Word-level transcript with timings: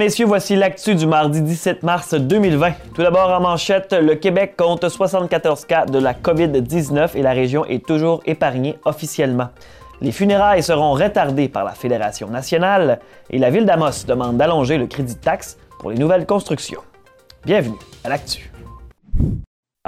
messieurs, 0.00 0.24
voici 0.24 0.56
l'actu 0.56 0.94
du 0.94 1.06
mardi 1.06 1.42
17 1.42 1.82
mars 1.82 2.14
2020. 2.14 2.72
Tout 2.94 3.02
d'abord 3.02 3.28
en 3.28 3.40
manchette, 3.40 3.92
le 3.92 4.14
Québec 4.14 4.54
compte 4.56 4.88
74 4.88 5.66
cas 5.66 5.84
de 5.84 5.98
la 5.98 6.14
COVID-19 6.14 7.10
et 7.16 7.20
la 7.20 7.32
région 7.32 7.66
est 7.66 7.84
toujours 7.84 8.22
épargnée 8.24 8.78
officiellement. 8.86 9.48
Les 10.00 10.10
funérailles 10.10 10.62
seront 10.62 10.92
retardées 10.92 11.50
par 11.50 11.64
la 11.64 11.72
Fédération 11.72 12.28
nationale 12.28 13.00
et 13.28 13.38
la 13.38 13.50
ville 13.50 13.66
d'Amos 13.66 14.06
demande 14.08 14.38
d'allonger 14.38 14.78
le 14.78 14.86
crédit 14.86 15.16
de 15.16 15.20
taxe 15.20 15.58
pour 15.78 15.90
les 15.90 15.98
nouvelles 15.98 16.24
constructions. 16.24 16.80
Bienvenue 17.44 17.76
à 18.02 18.08
l'actu. 18.08 18.50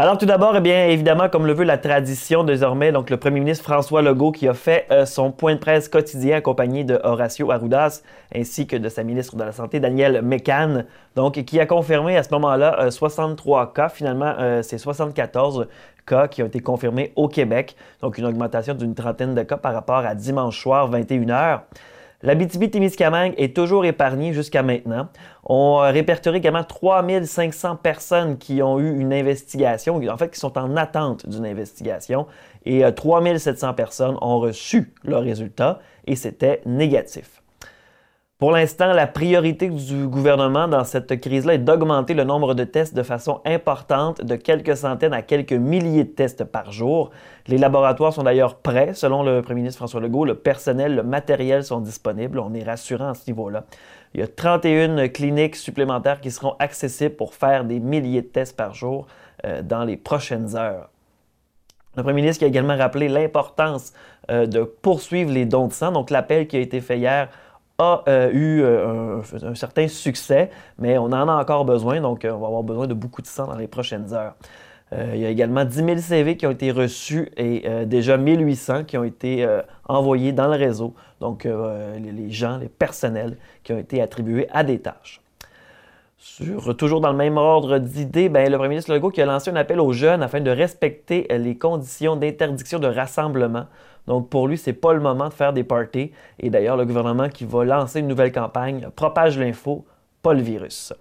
Alors 0.02 0.18
tout 0.18 0.26
d'abord, 0.26 0.56
eh 0.56 0.60
bien 0.60 0.86
évidemment, 0.86 1.28
comme 1.28 1.46
le 1.46 1.52
veut 1.52 1.62
la 1.62 1.78
tradition 1.78 2.42
désormais, 2.42 2.90
donc 2.90 3.08
le 3.08 3.18
premier 3.18 3.38
ministre 3.38 3.62
François 3.62 4.02
Legault 4.02 4.32
qui 4.32 4.48
a 4.48 4.52
fait 4.52 4.84
euh, 4.90 5.06
son 5.06 5.30
point 5.30 5.54
de 5.54 5.60
presse 5.60 5.88
quotidien 5.88 6.38
accompagné 6.38 6.82
de 6.82 6.98
Horacio 7.04 7.52
Arrudas 7.52 8.02
ainsi 8.34 8.66
que 8.66 8.74
de 8.74 8.88
sa 8.88 9.04
ministre 9.04 9.36
de 9.36 9.44
la 9.44 9.52
Santé 9.52 9.78
Danielle 9.78 10.20
Mécan, 10.22 10.82
qui 11.46 11.60
a 11.60 11.66
confirmé 11.66 12.16
à 12.16 12.24
ce 12.24 12.30
moment-là 12.32 12.90
63 12.90 13.62
euh, 13.62 13.66
cas. 13.66 13.88
Finalement, 13.90 14.34
euh, 14.40 14.62
c'est 14.62 14.76
74 14.76 15.68
cas 16.04 16.26
qui 16.26 16.42
ont 16.42 16.46
été 16.46 16.58
confirmés 16.58 17.12
au 17.14 17.28
Québec, 17.28 17.76
donc 18.00 18.18
une 18.18 18.24
augmentation 18.24 18.74
d'une 18.74 18.96
trentaine 18.96 19.36
de 19.36 19.42
cas 19.44 19.56
par 19.56 19.72
rapport 19.72 20.04
à 20.04 20.16
dimanche 20.16 20.60
soir 20.60 20.90
21h. 20.90 21.60
L'Abitibi-Témiscamingue 22.22 23.34
est 23.36 23.54
toujours 23.56 23.84
épargnée 23.84 24.32
jusqu'à 24.32 24.62
maintenant. 24.62 25.08
On 25.44 25.78
répertorie 25.78 26.38
également 26.38 26.62
3500 26.62 27.76
personnes 27.76 28.38
qui 28.38 28.62
ont 28.62 28.78
eu 28.78 29.00
une 29.00 29.12
investigation, 29.12 29.96
en 29.96 30.16
fait 30.16 30.30
qui 30.30 30.38
sont 30.38 30.56
en 30.56 30.76
attente 30.76 31.28
d'une 31.28 31.44
investigation, 31.44 32.28
et 32.64 32.84
3700 32.94 33.68
euh, 33.68 33.72
personnes 33.72 34.16
ont 34.20 34.38
reçu 34.38 34.92
le 35.02 35.16
résultat 35.16 35.80
et 36.06 36.14
c'était 36.14 36.62
négatif. 36.64 37.42
Pour 38.42 38.50
l'instant, 38.50 38.92
la 38.92 39.06
priorité 39.06 39.68
du 39.68 40.08
gouvernement 40.08 40.66
dans 40.66 40.82
cette 40.82 41.20
crise-là 41.20 41.54
est 41.54 41.58
d'augmenter 41.58 42.12
le 42.12 42.24
nombre 42.24 42.54
de 42.54 42.64
tests 42.64 42.92
de 42.92 43.04
façon 43.04 43.40
importante, 43.44 44.20
de 44.20 44.34
quelques 44.34 44.76
centaines 44.76 45.12
à 45.12 45.22
quelques 45.22 45.52
milliers 45.52 46.02
de 46.02 46.08
tests 46.08 46.42
par 46.42 46.72
jour. 46.72 47.12
Les 47.46 47.56
laboratoires 47.56 48.12
sont 48.12 48.24
d'ailleurs 48.24 48.56
prêts, 48.56 48.94
selon 48.94 49.22
le 49.22 49.42
premier 49.42 49.60
ministre 49.60 49.78
François 49.78 50.00
Legault. 50.00 50.24
Le 50.24 50.34
personnel, 50.34 50.96
le 50.96 51.04
matériel 51.04 51.62
sont 51.62 51.78
disponibles. 51.78 52.40
On 52.40 52.52
est 52.52 52.64
rassurant 52.64 53.10
à 53.10 53.14
ce 53.14 53.30
niveau-là. 53.30 53.62
Il 54.12 54.18
y 54.18 54.24
a 54.24 54.26
31 54.26 55.06
cliniques 55.06 55.54
supplémentaires 55.54 56.20
qui 56.20 56.32
seront 56.32 56.56
accessibles 56.58 57.14
pour 57.14 57.34
faire 57.34 57.64
des 57.64 57.78
milliers 57.78 58.22
de 58.22 58.26
tests 58.26 58.56
par 58.56 58.74
jour 58.74 59.06
euh, 59.44 59.62
dans 59.62 59.84
les 59.84 59.96
prochaines 59.96 60.56
heures. 60.56 60.90
Le 61.96 62.02
premier 62.02 62.22
ministre 62.22 62.42
a 62.42 62.48
également 62.48 62.76
rappelé 62.76 63.08
l'importance 63.08 63.92
euh, 64.32 64.46
de 64.46 64.64
poursuivre 64.64 65.30
les 65.30 65.46
dons 65.46 65.68
de 65.68 65.72
sang. 65.72 65.92
Donc, 65.92 66.10
l'appel 66.10 66.48
qui 66.48 66.56
a 66.56 66.60
été 66.60 66.80
fait 66.80 66.98
hier 66.98 67.28
euh, 68.08 68.30
eu 68.32 68.62
euh, 68.62 69.20
un, 69.42 69.54
certain 69.54 69.88
succès, 69.88 70.50
mais 70.78 70.98
on 70.98 71.04
en 71.06 71.28
a 71.28 71.40
encore 71.40 71.64
besoin, 71.64 72.00
donc 72.00 72.24
euh, 72.24 72.32
on 72.32 72.38
va 72.38 72.46
avoir 72.46 72.62
besoin 72.62 72.86
de 72.86 72.94
beaucoup 72.94 73.22
de 73.22 73.26
sang 73.26 73.46
dans 73.46 73.56
les 73.56 73.68
prochaines 73.68 74.12
heures. 74.12 74.34
il 74.92 75.20
y 75.20 75.26
a 75.26 75.30
également 75.30 75.64
10 75.64 75.74
000 75.74 75.96
CV 75.98 76.36
qui 76.36 76.46
ont 76.46 76.50
été 76.50 76.70
reçus 76.70 77.30
et 77.38 77.64
déjà 77.86 78.18
1800 78.18 78.84
qui 78.84 78.98
ont 78.98 79.04
été 79.04 79.46
envoyés 79.88 80.32
dans 80.32 80.48
le 80.48 80.56
réseau, 80.56 80.94
donc 81.18 81.44
les, 81.44 82.30
gens, 82.30 82.58
les 82.58 82.68
personnels 82.68 83.38
qui 83.64 83.72
ont 83.72 83.78
été 83.78 84.02
attribués 84.02 84.48
à 84.50 84.64
des 84.64 84.80
tâches. 84.80 85.22
Sur, 86.18 86.76
toujours 86.76 87.00
dans 87.00 87.10
le 87.10 87.16
même 87.16 87.38
ordre 87.38 87.78
d'idées, 87.78 88.28
ben, 88.28 88.48
le 88.50 88.56
premier 88.56 88.68
ministre 88.68 88.92
Legault 88.92 89.10
qui 89.10 89.22
a 89.22 89.26
lancé 89.26 89.50
un 89.50 89.56
appel 89.56 89.80
aux 89.80 89.92
jeunes 89.92 90.22
afin 90.22 90.40
de 90.40 90.50
respecter 90.50 91.26
les 91.30 91.56
conditions 91.56 92.14
d'interdiction 92.14 92.78
de 92.78 92.86
rassemblement 92.86 93.66
donc 94.06 94.28
pour 94.28 94.48
lui, 94.48 94.58
c'est 94.58 94.72
pas 94.72 94.92
le 94.92 95.00
moment 95.00 95.28
de 95.28 95.34
faire 95.34 95.52
des 95.52 95.64
parties. 95.64 96.12
Et 96.40 96.50
d'ailleurs, 96.50 96.76
le 96.76 96.84
gouvernement 96.84 97.28
qui 97.28 97.44
va 97.44 97.64
lancer 97.64 98.00
une 98.00 98.08
nouvelle 98.08 98.32
campagne 98.32 98.88
propage 98.96 99.38
l'info, 99.38 99.84
pas 100.22 100.34
le 100.34 100.42
virus. 100.42 100.92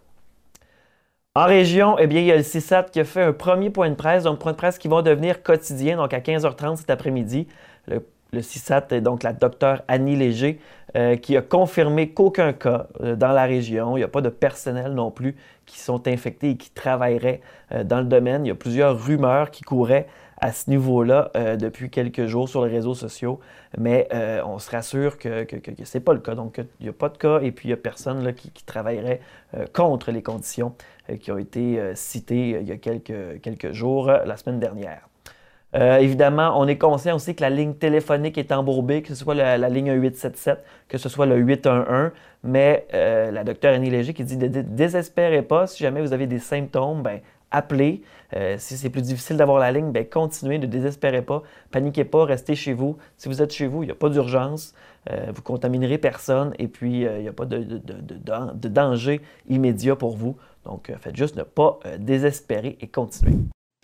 En 1.33 1.45
région, 1.45 1.97
eh 1.97 2.07
bien, 2.07 2.19
il 2.19 2.25
y 2.25 2.31
a 2.31 2.35
le 2.35 2.43
CISAT 2.43 2.83
qui 2.91 2.99
a 2.99 3.05
fait 3.05 3.23
un 3.23 3.31
premier 3.31 3.69
point 3.69 3.89
de 3.89 3.95
presse, 3.95 4.23
donc 4.23 4.39
point 4.39 4.51
de 4.51 4.57
presse 4.57 4.77
qui 4.77 4.89
va 4.89 5.01
devenir 5.01 5.41
quotidien, 5.43 5.95
donc 5.95 6.13
à 6.13 6.19
15h30 6.19 6.75
cet 6.75 6.89
après-midi. 6.89 7.47
Le, 7.87 8.01
CISAT 8.41 8.87
est 8.91 9.01
donc 9.01 9.23
la 9.23 9.33
docteure 9.33 9.81
Annie 9.87 10.15
Léger 10.15 10.59
euh, 10.95 11.15
qui 11.15 11.35
a 11.37 11.41
confirmé 11.41 12.09
qu'aucun 12.09 12.53
cas 12.53 12.87
euh, 13.01 13.15
dans 13.15 13.31
la 13.31 13.43
région, 13.43 13.95
il 13.97 14.01
n'y 14.01 14.05
a 14.05 14.09
pas 14.09 14.21
de 14.21 14.29
personnel 14.29 14.93
non 14.93 15.11
plus 15.11 15.35
qui 15.65 15.79
sont 15.79 16.05
infectés 16.07 16.51
et 16.51 16.57
qui 16.57 16.69
travailleraient 16.69 17.41
euh, 17.71 17.83
dans 17.83 17.99
le 17.99 18.05
domaine. 18.05 18.45
Il 18.45 18.49
y 18.49 18.51
a 18.51 18.55
plusieurs 18.55 19.01
rumeurs 19.01 19.51
qui 19.51 19.63
couraient 19.63 20.07
à 20.41 20.51
ce 20.51 20.71
niveau-là 20.71 21.31
euh, 21.35 21.55
depuis 21.55 21.91
quelques 21.91 22.25
jours 22.25 22.49
sur 22.49 22.65
les 22.65 22.71
réseaux 22.71 22.95
sociaux, 22.95 23.39
mais 23.77 24.07
euh, 24.11 24.41
on 24.43 24.57
se 24.57 24.71
rassure 24.71 25.19
que, 25.19 25.45
ce 25.83 25.97
n'est 25.97 26.03
pas 26.03 26.13
le 26.13 26.19
cas. 26.19 26.33
Donc, 26.33 26.57
il 26.79 26.83
n'y 26.83 26.89
a 26.89 26.93
pas 26.93 27.09
de 27.09 27.17
cas 27.17 27.39
et 27.41 27.51
puis 27.51 27.67
il 27.67 27.69
n'y 27.69 27.75
a 27.75 27.77
personne 27.77 28.23
là, 28.23 28.33
qui, 28.33 28.51
travaillerait 28.65 29.21
euh, 29.53 29.65
contre 29.71 30.11
les 30.11 30.23
conditions 30.23 30.73
qui 31.19 31.31
ont 31.31 31.37
été 31.37 31.79
citées 31.93 32.57
il 32.61 32.67
y 32.67 32.71
a 32.71 32.77
quelques, 32.77 33.41
quelques 33.41 33.73
jours, 33.73 34.05
la 34.05 34.37
semaine 34.37 34.59
dernière. 34.59 35.09
évidemment, 35.73 36.57
on 36.57 36.67
est 36.67 36.77
conscient 36.77 37.17
aussi 37.17 37.35
que 37.35 37.41
la 37.41 37.49
ligne 37.49 37.73
téléphonique 37.73 38.37
est 38.37 38.53
embourbée, 38.53 39.01
que 39.01 39.09
ce 39.09 39.15
soit 39.15 39.35
la, 39.35 39.57
ligne 39.67 39.91
877, 39.91 40.63
que 40.87 40.97
ce 40.97 41.09
soit 41.09 41.25
le 41.25 41.35
811, 41.35 42.11
mais 42.43 42.87
la 42.93 43.43
docteure 43.43 43.73
Annie 43.73 43.89
Léger 43.89 44.13
qui 44.13 44.23
dit 44.23 44.37
ne 44.37 44.47
désespérez 44.47 45.41
pas, 45.41 45.67
si 45.67 45.83
jamais 45.83 46.01
vous 46.01 46.13
avez 46.13 46.27
des 46.27 46.39
symptômes, 46.39 47.01
ben, 47.01 47.19
appelez. 47.51 48.01
Euh, 48.35 48.55
si 48.57 48.77
c'est 48.77 48.89
plus 48.89 49.01
difficile 49.01 49.37
d'avoir 49.37 49.59
la 49.59 49.71
ligne, 49.71 49.91
bien, 49.91 50.03
continuez, 50.03 50.57
ne 50.57 50.65
désespérez 50.65 51.21
pas, 51.21 51.43
paniquez 51.71 52.05
pas, 52.05 52.25
restez 52.25 52.55
chez 52.55 52.73
vous. 52.73 52.97
Si 53.17 53.27
vous 53.27 53.41
êtes 53.41 53.51
chez 53.51 53.67
vous, 53.67 53.83
il 53.83 53.87
n'y 53.87 53.91
a 53.91 53.95
pas 53.95 54.09
d'urgence, 54.09 54.73
euh, 55.09 55.27
vous 55.33 55.41
contaminerez 55.41 55.97
personne 55.97 56.53
et 56.57 56.67
puis 56.67 57.05
euh, 57.05 57.17
il 57.19 57.23
n'y 57.23 57.29
a 57.29 57.33
pas 57.33 57.45
de, 57.45 57.63
de, 57.63 58.67
danger 58.69 59.21
immédiat 59.49 59.95
pour 59.95 60.15
vous. 60.15 60.37
Donc, 60.65 60.91
faites 61.01 61.15
juste 61.15 61.35
ne 61.35 61.43
pas 61.43 61.79
désespérer 61.97 62.77
et 62.79 62.87
continuez. 62.87 63.35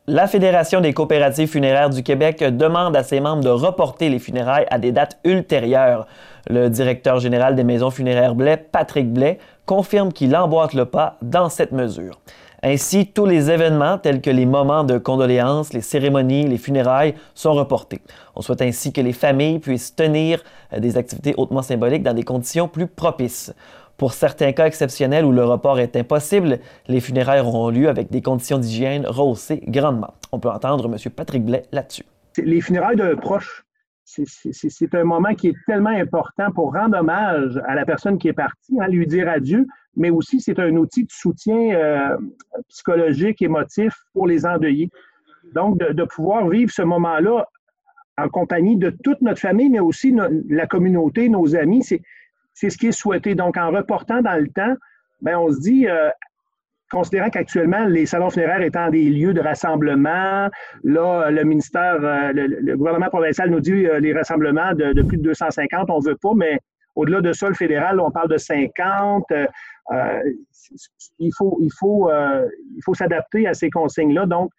La 0.09 0.28
Fédération 0.28 0.79
des 0.79 0.94
coopératives 0.94 1.49
funéraires 1.49 1.89
du 1.89 2.01
Québec 2.01 2.41
demande 2.41 2.95
à 2.95 3.03
ses 3.03 3.19
membres 3.19 3.44
de 3.44 3.49
reporter 3.49 4.07
les 4.07 4.19
funérailles 4.19 4.67
à 4.69 4.78
des 4.78 4.94
dates 4.94 5.19
ultérieures. 5.25 6.07
Le 6.49 6.69
directeur 6.69 7.19
général 7.19 7.55
des 7.55 7.66
maisons 7.66 7.91
funéraires 7.91 8.35
Blais, 8.35 8.55
Patrick 8.55 9.11
Blais, 9.11 9.39
confirme 9.66 10.13
qu'il 10.13 10.34
emboîte 10.38 10.73
le 10.73 10.85
pas 10.85 11.17
dans 11.22 11.49
cette 11.49 11.73
mesure. 11.73 12.22
Ainsi, 12.67 13.07
tous 13.07 13.25
les 13.25 13.50
événements 13.50 13.97
tels 13.97 14.19
que 14.19 14.29
les 14.29 14.45
moments 14.45 14.83
de 14.83 14.97
condoléances, 14.97 15.72
les 15.72 15.79
cérémonies, 15.79 16.45
les 16.45 16.57
funérailles 16.57 17.13
sont 17.33 17.53
reportés. 17.53 18.01
On 18.35 18.41
souhaite 18.41 18.61
ainsi 18.61 18.91
que 18.91 19.00
les 19.00 19.13
familles 19.13 19.59
puissent 19.59 19.95
tenir 19.95 20.44
euh, 20.73 20.79
des 20.79 20.97
activités 20.97 21.33
hautement 21.38 21.61
symboliques 21.61 22.03
dans 22.03 22.13
des 22.13 22.23
conditions 22.23 22.67
plus 22.67 22.88
propices. 22.88 23.53
Pour 23.95 24.11
certains 24.11 24.51
cas 24.51 24.66
exceptionnels 24.66 25.23
où 25.23 25.31
le 25.31 25.45
report 25.45 25.79
est 25.79 25.95
impossible, 25.95 26.59
les 26.89 27.00
funérailles 27.00 27.39
auront 27.39 27.69
lieu 27.69 27.88
avec 27.88 28.11
des 28.11 28.22
conditions 28.22 28.57
d'hygiène 28.57 29.07
rehaussées 29.07 29.63
grandement. 29.66 30.16
On 30.34 30.39
peut 30.39 30.49
entendre 30.49 30.88
M. 30.88 30.97
Patrick 31.16 31.45
Blais 31.45 31.63
là-dessus. 31.72 32.03
Les 32.35 32.59
funérailles 32.59 32.97
de 32.97 33.16
proches, 33.16 33.63
c'est 34.07 34.95
un 34.95 35.03
moment 35.03 35.35
qui 35.35 35.50
est 35.50 35.56
tellement 35.66 35.90
important 35.90 36.50
pour 36.51 36.73
rendre 36.73 36.97
hommage 36.97 37.59
à 37.68 37.75
la 37.75 37.85
personne 37.85 38.18
qui 38.18 38.29
est 38.29 38.34
partie, 38.34 38.79
hein, 38.79 38.88
lui 38.88 39.06
dire 39.06 39.28
adieu, 39.28 39.68
mais 39.97 40.09
aussi 40.09 40.40
c'est 40.40 40.59
un 40.59 40.75
outil 40.78 41.03
de 41.03 41.12
soutien 41.12 41.75
euh, 41.75 42.17
psychologique, 42.69 43.41
émotif 43.41 43.94
pour 44.13 44.28
les 44.28 44.46
endeuillés. 44.46 44.90
Donc, 45.53 45.78
de, 45.78 46.03
pouvoir 46.03 46.47
vivre 46.47 46.72
ce 46.72 46.81
moment-là 46.81 47.46
en 48.17 48.29
compagnie 48.29 48.78
de 48.78 48.90
toute 48.90 49.22
notre 49.22 49.40
famille, 49.40 49.69
mais 49.69 49.79
aussi 49.79 50.16
la 50.50 50.67
communauté, 50.67 51.29
nos 51.29 51.56
amis, 51.56 51.84
c'est 51.84 52.69
ce 52.69 52.78
qui 52.78 52.88
est 52.88 52.91
souhaité. 52.91 53.35
Donc, 53.35 53.57
en 53.57 53.72
reportant 53.72 54.22
dans 54.22 54.40
le 54.40 54.50
temps, 54.50 54.75
ben, 55.22 55.38
on 55.38 55.51
se 55.51 55.59
dit, 55.59 55.88
euh, 55.88 56.09
considérant 56.91 57.29
qu'actuellement, 57.29 57.85
les 57.85 58.05
salons 58.05 58.29
funéraires 58.29 58.61
étant 58.61 58.89
des 58.89 59.09
lieux 59.09 59.34
de 59.34 59.41
rassemblement, 59.41 60.49
là, 60.84 61.29
le 61.29 61.43
ministère, 61.43 61.97
euh, 62.01 62.31
le, 62.34 62.78
gouvernement 62.78 63.09
provincial 63.09 63.49
nous 63.49 63.59
dit 63.59 63.87
les 63.99 64.13
rassemblements 64.13 64.73
de, 64.73 65.01
plus 65.01 65.17
de 65.17 65.23
250, 65.23 65.89
on 65.89 65.99
ne 65.99 66.05
veut 66.05 66.17
pas, 66.22 66.34
mais 66.35 66.59
au-delà 66.95 67.22
de 67.22 67.31
ça, 67.31 67.47
le 67.47 67.53
fédéral, 67.53 67.99
on 67.99 68.09
parle 68.11 68.29
de 68.29 68.37
50. 68.37 69.25
Euh, 69.91 70.22
il 71.19 71.31
faut, 71.37 71.57
il 71.61 71.72
faut, 71.78 72.09
euh, 72.09 72.47
il 72.75 72.81
faut 72.84 72.93
s'adapter 72.93 73.47
à 73.47 73.53
ces 73.53 73.69
consignes-là. 73.69 74.25
Donc, 74.25 74.51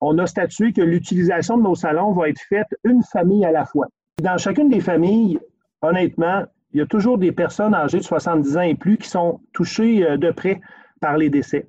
on 0.00 0.18
a 0.18 0.26
statué 0.26 0.72
que 0.72 0.82
l'utilisation 0.82 1.56
de 1.56 1.62
nos 1.62 1.74
salons 1.74 2.12
va 2.12 2.28
être 2.28 2.40
faite 2.48 2.66
une 2.84 3.02
famille 3.02 3.44
à 3.44 3.52
la 3.52 3.64
fois. 3.64 3.86
Dans 4.20 4.36
chacune 4.36 4.68
des 4.68 4.80
familles, 4.80 5.38
honnêtement, 5.80 6.44
il 6.72 6.80
y 6.80 6.82
a 6.82 6.86
toujours 6.86 7.18
des 7.18 7.32
personnes 7.32 7.74
âgées 7.74 7.98
de 7.98 8.02
70 8.02 8.56
ans 8.56 8.62
et 8.62 8.74
plus 8.74 8.98
qui 8.98 9.08
sont 9.08 9.40
touchées 9.52 10.04
euh, 10.04 10.16
de 10.16 10.30
près 10.30 10.60
par 11.00 11.16
les 11.16 11.30
décès. 11.30 11.66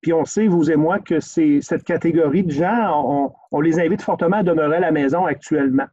Puis 0.00 0.12
on 0.12 0.24
sait, 0.24 0.46
vous 0.46 0.70
et 0.70 0.76
moi, 0.76 0.98
que 0.98 1.20
cette 1.20 1.84
catégorie 1.84 2.42
de 2.42 2.50
gens, 2.50 3.32
on, 3.52 3.60
les 3.60 3.78
invite 3.78 4.02
fortement 4.02 4.38
à 4.38 4.42
demeurer 4.42 4.76
à 4.76 4.80
la 4.80 4.92
maison 4.92 5.26
actuellement. 5.26 5.86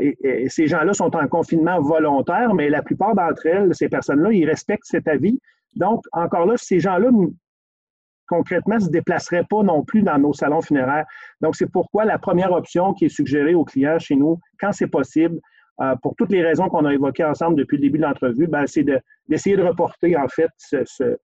et, 0.00 0.48
ces 0.48 0.68
gens-là 0.68 0.92
sont 0.92 1.16
en 1.16 1.26
confinement 1.26 1.80
volontaire, 1.80 2.54
mais 2.54 2.68
la 2.68 2.82
plupart 2.82 3.16
d'entre 3.16 3.46
elles, 3.46 3.74
ces 3.74 3.88
personnes-là, 3.88 4.30
ils 4.32 4.48
respectent 4.48 4.84
cet 4.84 5.08
avis 5.08 5.40
donc, 5.76 6.04
encore 6.12 6.46
là, 6.46 6.54
ces 6.56 6.80
gens-là, 6.80 7.10
concrètement, 8.28 8.76
ne 8.76 8.80
se 8.80 8.90
déplaceraient 8.90 9.44
pas 9.48 9.62
non 9.62 9.82
plus 9.84 10.02
dans 10.02 10.18
nos 10.18 10.32
salons 10.32 10.60
funéraires. 10.60 11.06
Donc, 11.40 11.56
c'est 11.56 11.70
pourquoi 11.70 12.04
la 12.04 12.18
première 12.18 12.52
option 12.52 12.94
qui 12.94 13.06
est 13.06 13.14
suggérée 13.14 13.54
aux 13.54 13.64
clients 13.64 13.98
chez 13.98 14.16
nous, 14.16 14.38
quand 14.60 14.72
c'est 14.72 14.86
possible, 14.86 15.40
euh, 15.80 15.96
pour 16.02 16.14
toutes 16.16 16.30
les 16.30 16.42
raisons 16.42 16.68
qu'on 16.68 16.84
a 16.84 16.92
évoquées 16.92 17.24
ensemble 17.24 17.56
depuis 17.56 17.76
le 17.76 17.82
début 17.82 17.98
de 17.98 18.04
l'entrevue, 18.04 18.46
ben, 18.46 18.66
c'est 18.66 18.84
d'essayer 19.28 19.56
de, 19.56 19.62
reporter, 19.62 20.16
en 20.16 20.28
fait, 20.28 20.50
ce 20.58 21.16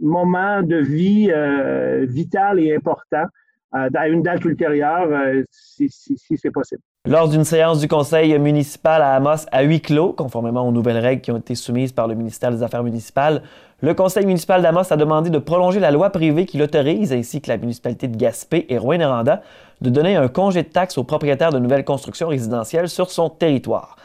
moment 0.00 0.62
de 0.62 0.76
vie 0.76 1.30
euh, 1.30 2.06
vital 2.08 2.58
et 2.60 2.74
important 2.74 3.26
euh, 3.74 3.88
à 3.94 4.08
une 4.08 4.22
date 4.22 4.44
ultérieure, 4.46 5.08
euh, 5.10 5.42
si, 5.50 5.90
c'est 5.90 6.50
possible. 6.50 6.80
Lors 7.06 7.28
d'une 7.28 7.44
séance 7.44 7.80
du 7.80 7.88
conseil 7.88 8.38
municipal 8.38 9.02
à 9.02 9.14
Amos 9.14 9.46
à 9.52 9.62
huis 9.62 9.82
clos, 9.82 10.14
conformément 10.14 10.66
aux 10.66 10.72
nouvelles 10.72 10.98
règles 10.98 11.20
qui 11.20 11.30
ont 11.30 11.36
été 11.36 11.54
soumises 11.54 11.92
par 11.92 12.08
le 12.08 12.14
ministère 12.14 12.50
des 12.50 12.62
Affaires 12.62 12.82
municipales, 12.82 13.42
le 13.80 13.92
conseil 13.94 14.24
municipal 14.26 14.62
d'Amos 14.62 14.90
a 14.90 14.96
demandé 14.96 15.30
de 15.30 15.38
prolonger 15.38 15.80
la 15.80 15.90
loi 15.90 16.10
privée 16.10 16.46
qui 16.46 16.56
l'autorise, 16.58 17.12
ainsi 17.12 17.40
que 17.40 17.48
la 17.48 17.58
municipalité 17.58 18.08
de 18.08 18.16
Gaspé 18.16 18.66
et 18.70 18.78
Rouyn-Noranda, 18.78 19.42
de 19.80 19.90
donner 19.90 20.16
un 20.16 20.28
congé 20.28 20.62
de 20.62 20.68
taxes 20.68 20.98
aux 20.98 21.04
propriétaires 21.04 21.52
de 21.52 21.58
nouvelles 21.58 21.84
constructions 21.84 22.28
résidentielles 22.28 22.88
sur 22.88 23.10
son 23.10 23.28
territoire. 23.28 23.96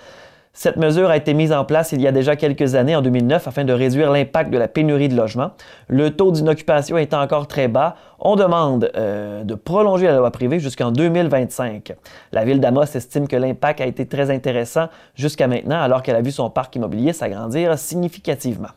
Cette 0.56 0.78
mesure 0.78 1.10
a 1.10 1.18
été 1.18 1.34
mise 1.34 1.52
en 1.52 1.66
place 1.66 1.94
il 1.94 2.02
y 2.02 2.08
a 2.08 2.12
déjà 2.12 2.36
quelques 2.36 2.76
années, 2.76 2.96
en 2.96 3.02
2009, 3.02 3.48
afin 3.48 3.66
de 3.66 3.74
réduire 3.74 4.12
l'impact 4.12 4.52
de 4.52 4.60
la 4.60 4.68
pénurie 4.68 5.10
de 5.10 5.16
logements. 5.16 5.50
Le 5.88 6.12
taux 6.12 6.32
d'inoccupation 6.32 6.96
étant 7.00 7.22
encore 7.22 7.48
très 7.48 7.68
bas, 7.68 7.96
on 8.20 8.36
demande 8.36 8.92
euh, 8.96 9.44
de 9.44 9.56
prolonger 9.56 10.06
la 10.06 10.18
loi 10.18 10.30
privée 10.30 10.60
jusqu'en 10.60 10.92
2025. 10.92 11.94
La 12.32 12.46
ville 12.46 12.60
d'Amos 12.60 12.84
estime 12.84 13.28
que 13.28 13.36
l'impact 13.36 13.82
a 13.82 13.88
été 13.88 14.06
très 14.06 14.30
intéressant 14.30 14.90
jusqu'à 15.16 15.48
maintenant, 15.48 15.82
alors 15.82 16.04
qu'elle 16.04 16.16
a 16.16 16.22
vu 16.22 16.32
son 16.32 16.52
parc 16.52 16.76
immobilier 16.76 17.14
s'agrandir 17.14 17.76
significativement. 17.80 18.70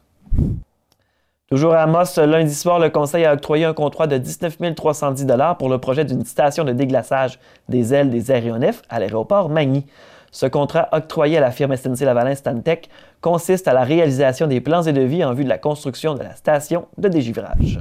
Toujours 1.50 1.74
à 1.74 1.82
Amos, 1.82 2.16
lundi 2.16 2.54
soir, 2.54 2.78
le 2.78 2.88
Conseil 2.88 3.26
a 3.26 3.34
octroyé 3.34 3.66
un 3.66 3.74
contrat 3.74 4.06
de 4.06 4.16
19 4.16 4.74
310 4.74 5.26
pour 5.58 5.68
le 5.68 5.78
projet 5.78 6.06
d'une 6.06 6.24
station 6.24 6.64
de 6.64 6.72
déglaçage 6.72 7.38
des 7.68 7.92
ailes 7.92 8.08
des 8.08 8.30
aéronefs 8.30 8.80
à 8.88 8.98
l'aéroport 8.98 9.50
Magny. 9.50 9.84
Ce 10.30 10.46
contrat 10.46 10.88
octroyé 10.92 11.38
à 11.38 11.40
la 11.40 11.50
firme 11.50 11.76
SNC 11.76 12.00
Lavalin 12.00 12.34
Stantec 12.34 12.88
consiste 13.20 13.68
à 13.68 13.72
la 13.72 13.84
réalisation 13.84 14.46
des 14.46 14.60
plans 14.60 14.82
et 14.82 14.92
devis 14.92 15.24
en 15.24 15.32
vue 15.32 15.44
de 15.44 15.48
la 15.48 15.58
construction 15.58 16.14
de 16.14 16.22
la 16.22 16.34
station 16.34 16.86
de 16.98 17.08
dégivrage. 17.08 17.80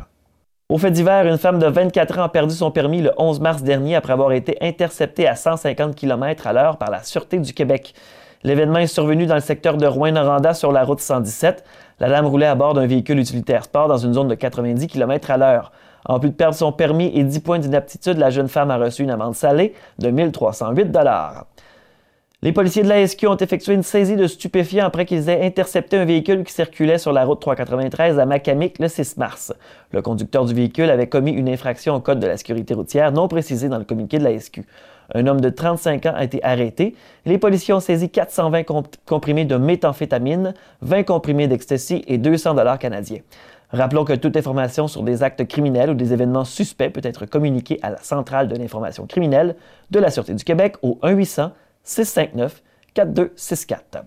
Au 0.68 0.80
fait 0.80 0.90
d'hiver, 0.90 1.28
une 1.28 1.38
femme 1.38 1.60
de 1.60 1.68
24 1.68 2.18
ans 2.18 2.24
a 2.24 2.30
perdu 2.30 2.56
son 2.56 2.72
permis 2.72 3.02
le 3.02 3.12
11 3.18 3.40
mars 3.40 3.62
dernier 3.62 3.96
après 3.96 4.14
avoir 4.14 4.32
été 4.32 4.58
interceptée 4.62 5.28
à 5.28 5.36
150 5.36 5.94
km 5.94 6.48
à 6.48 6.54
l'heure 6.54 6.78
par 6.78 6.90
la 6.90 7.04
Sûreté 7.04 7.38
du 7.38 7.54
Québec. 7.54 7.94
L'événement 8.44 8.80
est 8.80 8.88
survenu 8.88 9.26
dans 9.26 9.36
le 9.36 9.42
secteur 9.42 9.78
de 9.78 9.86
Rouen-Noranda 9.86 10.54
sur 10.54 10.72
la 10.72 10.84
route 10.84 11.00
117. 11.00 11.64
La 12.00 12.10
dame 12.10 12.26
roulait 12.26 12.46
à 12.46 12.56
bord 12.56 12.74
d'un 12.74 12.88
véhicule 12.88 13.20
utilitaire 13.20 13.64
sport 13.64 13.88
dans 13.88 13.98
une 13.98 14.14
zone 14.14 14.28
de 14.28 14.36
90 14.36 14.88
km 14.88 15.32
à 15.32 15.38
l'heure. 15.38 15.72
En 16.06 16.20
plus 16.20 16.30
de 16.30 16.36
perdre 16.36 16.56
son 16.56 16.72
permis 16.72 17.12
et 17.16 17.24
10 17.24 17.40
points 17.42 17.60
d'inaptitude, 17.60 18.18
la 18.18 18.30
jeune 18.30 18.48
femme 18.48 18.70
a 18.72 18.78
reçu 18.78 19.04
une 19.04 19.12
amende 19.12 19.36
salée 19.36 19.74
de 20.00 20.10
1308 20.10 20.92
les 22.46 22.52
policiers 22.52 22.84
de 22.84 22.90
la 22.90 23.08
SQ 23.08 23.26
ont 23.26 23.38
effectué 23.38 23.74
une 23.74 23.82
saisie 23.82 24.16
de 24.16 24.28
stupéfiants 24.28 24.86
après 24.86 25.08
qu'ils 25.08 25.30
aient 25.30 25.44
intercepté 25.44 25.98
un 25.98 26.06
véhicule 26.06 26.44
qui 26.44 26.54
circulait 26.54 27.00
sur 27.00 27.12
la 27.12 27.26
route 27.26 27.42
393 27.42 28.20
à 28.20 28.28
Macamic 28.28 28.78
le 28.78 28.88
6 28.88 29.18
mars. 29.18 29.52
Le 29.92 30.04
conducteur 30.04 30.46
du 30.46 30.54
véhicule 30.54 30.92
avait 30.92 31.08
commis 31.08 31.32
une 31.32 31.50
infraction 31.50 31.96
au 31.96 32.02
code 32.02 32.20
de 32.20 32.28
la 32.28 32.38
sécurité 32.38 32.76
routière 32.76 33.12
non 33.12 33.28
précisée 33.28 33.68
dans 33.68 33.80
le 33.80 33.84
communiqué 33.84 34.20
de 34.20 34.24
la 34.24 34.40
SQ. 34.40 34.60
Un 35.16 35.26
homme 35.26 35.42
de 35.42 35.50
35 35.50 36.06
ans 36.06 36.14
a 36.16 36.24
été 36.24 36.40
arrêté. 36.44 36.94
Les 37.26 37.40
policiers 37.40 37.74
ont 37.74 37.80
saisi 37.80 38.12
420 38.12 38.62
comprimés 39.08 39.46
de 39.46 39.56
méthamphétamine, 39.56 40.54
20 40.84 41.02
comprimés 41.02 41.48
d'ecstasy 41.48 42.04
et 42.06 42.20
200 42.20 42.54
dollars 42.54 42.78
canadiens. 42.78 43.22
Rappelons 43.72 44.06
que 44.06 44.14
toute 44.14 44.38
information 44.38 44.88
sur 44.88 45.02
des 45.02 45.24
actes 45.24 45.48
criminels 45.48 45.90
ou 45.90 45.96
des 45.96 46.14
événements 46.14 46.46
suspects 46.46 46.94
peut 46.94 47.02
être 47.04 47.26
communiquée 47.26 47.80
à 47.82 47.90
la 47.90 47.98
centrale 47.98 48.48
de 48.48 48.56
l'information 48.56 49.08
criminelle 49.08 49.56
de 49.90 49.98
la 49.98 50.12
Sûreté 50.12 50.36
du 50.36 50.44
Québec 50.44 50.76
au 50.84 51.00
1 51.02 51.10
800 51.10 51.52
659 51.86 52.62
4264. 52.94 54.04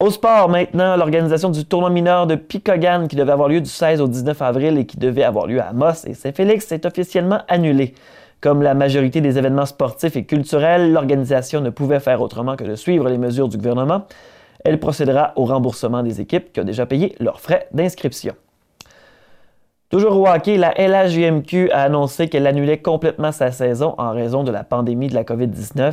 Au 0.00 0.10
sport 0.10 0.48
maintenant, 0.48 0.96
l'organisation 0.96 1.50
du 1.50 1.64
tournoi 1.64 1.88
mineur 1.88 2.26
de 2.26 2.34
Picogan 2.34 3.08
qui 3.08 3.16
devait 3.16 3.32
avoir 3.32 3.48
lieu 3.48 3.60
du 3.60 3.70
16 3.70 4.00
au 4.00 4.08
19 4.08 4.42
avril 4.42 4.76
et 4.76 4.86
qui 4.86 4.98
devait 4.98 5.22
avoir 5.22 5.46
lieu 5.46 5.62
à 5.62 5.72
Moss 5.72 6.04
et 6.04 6.14
Saint-Félix 6.14 6.72
est 6.72 6.84
officiellement 6.84 7.40
annulée. 7.48 7.94
Comme 8.40 8.60
la 8.60 8.74
majorité 8.74 9.20
des 9.20 9.38
événements 9.38 9.64
sportifs 9.64 10.16
et 10.16 10.24
culturels, 10.24 10.92
l'organisation 10.92 11.60
ne 11.62 11.70
pouvait 11.70 12.00
faire 12.00 12.20
autrement 12.20 12.56
que 12.56 12.64
de 12.64 12.74
suivre 12.74 13.08
les 13.08 13.16
mesures 13.16 13.48
du 13.48 13.56
gouvernement. 13.56 14.02
Elle 14.64 14.80
procédera 14.80 15.32
au 15.36 15.44
remboursement 15.44 16.02
des 16.02 16.20
équipes 16.20 16.52
qui 16.52 16.60
ont 16.60 16.64
déjà 16.64 16.84
payé 16.84 17.14
leurs 17.20 17.40
frais 17.40 17.68
d'inscription. 17.72 18.34
Toujours 19.94 20.18
au 20.18 20.26
hockey, 20.26 20.56
la 20.56 20.72
LHJMQ 20.76 21.70
a 21.70 21.82
annoncé 21.82 22.28
qu'elle 22.28 22.48
annulait 22.48 22.78
complètement 22.78 23.30
sa 23.30 23.52
saison 23.52 23.94
en 23.96 24.10
raison 24.10 24.42
de 24.42 24.50
la 24.50 24.64
pandémie 24.64 25.06
de 25.06 25.14
la 25.14 25.22
COVID-19. 25.22 25.92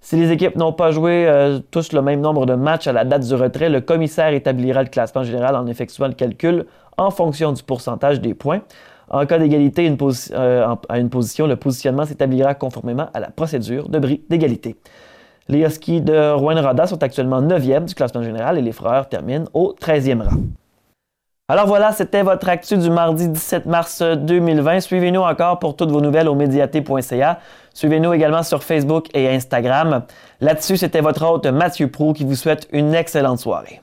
Si 0.00 0.16
les 0.16 0.32
équipes 0.32 0.56
n'ont 0.56 0.72
pas 0.72 0.92
joué 0.92 1.26
euh, 1.28 1.58
tous 1.70 1.92
le 1.92 2.00
même 2.00 2.22
nombre 2.22 2.46
de 2.46 2.54
matchs 2.54 2.86
à 2.86 2.94
la 2.94 3.04
date 3.04 3.26
du 3.26 3.34
retrait, 3.34 3.68
le 3.68 3.82
commissaire 3.82 4.32
établira 4.32 4.82
le 4.82 4.88
classement 4.88 5.24
général 5.24 5.56
en 5.56 5.66
effectuant 5.66 6.06
le 6.06 6.14
calcul 6.14 6.64
en 6.96 7.10
fonction 7.10 7.52
du 7.52 7.62
pourcentage 7.62 8.18
des 8.22 8.32
points. 8.32 8.62
En 9.10 9.26
cas 9.26 9.38
d'égalité 9.38 9.94
euh, 10.32 10.74
à 10.88 10.98
une 10.98 11.10
position, 11.10 11.46
le 11.46 11.56
positionnement 11.56 12.06
s'établira 12.06 12.54
conformément 12.54 13.10
à 13.12 13.20
la 13.20 13.28
procédure 13.28 13.90
de 13.90 13.98
bris 13.98 14.22
d'égalité. 14.30 14.76
Les 15.48 15.66
Huskies 15.66 16.00
de 16.00 16.32
Rouen-Rada 16.32 16.86
sont 16.86 17.02
actuellement 17.02 17.42
9e 17.42 17.84
du 17.84 17.94
classement 17.94 18.22
général 18.22 18.56
et 18.56 18.62
les 18.62 18.72
Frères 18.72 19.06
terminent 19.06 19.44
au 19.52 19.74
13e 19.78 20.22
rang. 20.22 20.40
Alors 21.46 21.66
voilà, 21.66 21.92
c'était 21.92 22.22
votre 22.22 22.48
actu 22.48 22.78
du 22.78 22.88
mardi 22.88 23.28
17 23.28 23.66
mars 23.66 24.00
2020. 24.00 24.80
Suivez-nous 24.80 25.20
encore 25.20 25.58
pour 25.58 25.76
toutes 25.76 25.90
vos 25.90 26.00
nouvelles 26.00 26.26
au 26.26 26.34
médiaté.ca. 26.34 27.38
Suivez-nous 27.74 28.14
également 28.14 28.42
sur 28.42 28.64
Facebook 28.64 29.08
et 29.12 29.28
Instagram. 29.28 30.04
Là-dessus, 30.40 30.78
c'était 30.78 31.02
votre 31.02 31.22
hôte 31.22 31.44
Mathieu 31.44 31.88
Prou 31.88 32.14
qui 32.14 32.24
vous 32.24 32.34
souhaite 32.34 32.66
une 32.72 32.94
excellente 32.94 33.40
soirée. 33.40 33.82